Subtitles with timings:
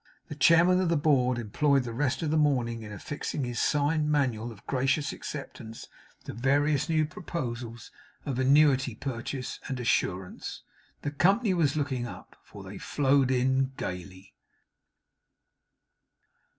[0.29, 4.09] The chairman of the board employed the rest of the morning in affixing his sign
[4.09, 5.87] manual of gracious acceptance
[6.23, 7.91] to various new proposals
[8.25, 10.63] of annuity purchase and assurance.
[11.03, 14.33] The Company was looking up, for they flowed in gayly.